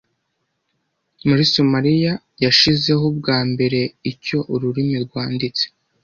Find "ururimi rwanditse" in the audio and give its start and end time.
4.53-5.63